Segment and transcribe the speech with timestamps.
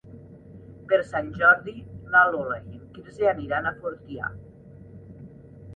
[0.91, 1.73] Per Sant Jordi
[2.15, 4.33] na Lola i en Quirze aniran a Fortià.